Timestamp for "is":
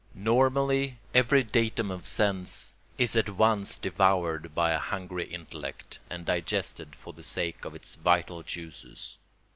2.97-3.15